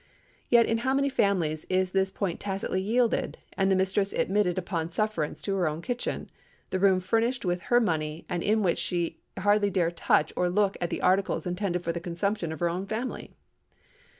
Yet 0.49 0.65
in 0.65 0.79
how 0.79 0.95
many 0.95 1.09
families 1.09 1.63
is 1.69 1.91
this 1.91 2.09
point 2.09 2.39
tacitly 2.39 2.81
yielded, 2.81 3.37
and 3.55 3.69
the 3.69 3.75
mistress 3.75 4.13
admitted 4.13 4.57
upon 4.57 4.89
sufferance 4.89 5.43
to 5.43 5.53
her 5.55 5.67
own 5.67 5.83
kitchen—the 5.83 6.79
room 6.79 6.99
furnished 6.99 7.45
with 7.45 7.61
her 7.69 7.79
money, 7.79 8.25
and 8.27 8.41
in 8.41 8.63
which 8.63 8.79
she 8.79 9.19
hardly 9.37 9.69
dare 9.69 9.91
touch 9.91 10.33
or 10.35 10.49
look 10.49 10.75
at 10.81 10.89
the 10.89 11.03
articles 11.03 11.45
intended 11.45 11.83
for 11.83 11.91
the 11.91 11.99
consumption 11.99 12.51
of 12.51 12.61
her 12.61 12.67
own 12.69 12.87
family? 12.87 13.35